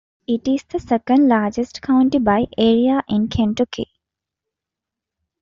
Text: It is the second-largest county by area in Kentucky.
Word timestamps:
It 0.25 0.47
is 0.47 0.63
the 0.63 0.79
second-largest 0.79 1.83
county 1.83 2.17
by 2.17 2.47
area 2.57 3.03
in 3.07 3.27
Kentucky. 3.27 3.85